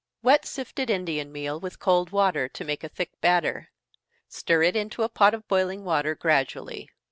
_Wet 0.23 0.47
sifted 0.47 0.89
Indian 0.89 1.31
meal 1.31 1.59
with 1.59 1.77
cold 1.77 2.09
water, 2.09 2.47
to 2.49 2.63
make 2.65 2.83
a 2.83 2.89
thick 2.89 3.11
batter. 3.21 3.69
Stir 4.27 4.63
it 4.63 4.75
into 4.75 5.03
a 5.03 5.09
pot 5.09 5.35
of 5.35 5.47
boiling 5.47 5.83
water 5.83 6.15
gradually. 6.15 6.89